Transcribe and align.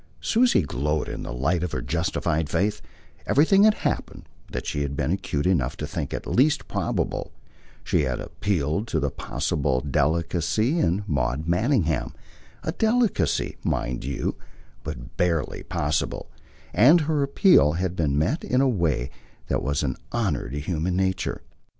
Susie 0.19 0.63
glowed 0.63 1.07
in 1.07 1.21
the 1.21 1.31
light 1.31 1.61
of 1.61 1.73
her 1.73 1.81
justified 1.83 2.49
faith; 2.49 2.81
everything 3.27 3.65
had 3.65 3.75
happened 3.85 4.27
that 4.51 4.65
she 4.65 4.81
had 4.81 4.95
been 4.95 5.11
acute 5.11 5.45
enough 5.45 5.77
to 5.77 5.85
think 5.85 6.11
least 6.25 6.67
probable; 6.67 7.31
she 7.83 8.01
had 8.01 8.19
appealed 8.19 8.87
to 8.87 8.97
a 8.97 9.11
possible 9.11 9.79
delicacy 9.79 10.79
in 10.79 11.03
Maud 11.05 11.47
Manningham 11.47 12.15
a 12.63 12.71
delicacy, 12.71 13.57
mind 13.63 14.03
you, 14.03 14.35
but 14.83 15.17
BARELY 15.17 15.61
possible 15.61 16.31
and 16.73 17.01
her 17.01 17.21
appeal 17.21 17.73
had 17.73 17.95
been 17.95 18.17
met 18.17 18.43
in 18.43 18.59
a 18.59 18.67
way 18.67 19.11
that 19.49 19.61
was 19.61 19.83
an 19.83 19.95
honour 20.11 20.49
to 20.49 20.59
human 20.59 20.95
nature. 20.95 21.43